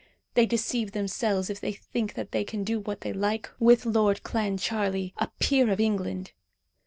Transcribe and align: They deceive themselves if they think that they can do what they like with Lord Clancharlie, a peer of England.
They 0.33 0.47
deceive 0.47 0.93
themselves 0.93 1.51
if 1.51 1.59
they 1.61 1.73
think 1.73 2.15
that 2.15 2.31
they 2.31 2.43
can 2.43 2.63
do 2.63 2.79
what 2.79 3.01
they 3.01 3.13
like 3.13 3.51
with 3.59 3.85
Lord 3.85 4.23
Clancharlie, 4.23 5.13
a 5.17 5.27
peer 5.39 5.69
of 5.69 5.79
England. 5.79 6.31